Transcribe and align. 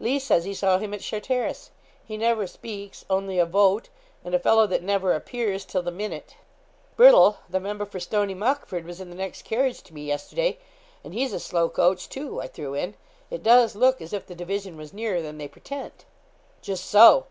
Lee 0.00 0.18
says 0.18 0.46
he 0.46 0.54
saw 0.54 0.78
him 0.78 0.94
at 0.94 1.02
Charteris. 1.02 1.70
He 2.02 2.16
never 2.16 2.46
speaks 2.46 3.04
only 3.10 3.38
a 3.38 3.44
vote 3.44 3.90
and 4.24 4.34
a 4.34 4.38
fellow 4.38 4.66
that 4.66 4.82
never 4.82 5.12
appears 5.12 5.66
till 5.66 5.82
the 5.82 5.90
minute.' 5.90 6.36
'Brittle, 6.96 7.36
the 7.50 7.60
member 7.60 7.84
for 7.84 8.00
Stoney 8.00 8.32
Muckford, 8.34 8.84
was 8.86 8.98
in 8.98 9.10
the 9.10 9.14
next 9.14 9.42
carriage 9.44 9.82
to 9.82 9.92
me 9.92 10.06
yesterday; 10.06 10.56
and 11.04 11.12
he's 11.12 11.34
a 11.34 11.38
slow 11.38 11.68
coach, 11.68 12.08
too,' 12.08 12.40
I 12.40 12.46
threw 12.46 12.72
in. 12.72 12.94
'It 13.30 13.42
does 13.42 13.76
look 13.76 14.00
as 14.00 14.14
if 14.14 14.24
the 14.26 14.34
division 14.34 14.78
was 14.78 14.94
nearer 14.94 15.20
than 15.20 15.36
they 15.36 15.48
pretend.' 15.48 16.06
'Just 16.62 16.86
so. 16.86 17.26